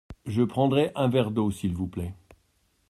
Je 0.25 0.41
prendrai 0.41 0.91
un 0.95 1.09
verre 1.09 1.29
d’eau 1.29 1.51
s’il 1.51 1.75
vous 1.75 1.85
plait. 1.85 2.15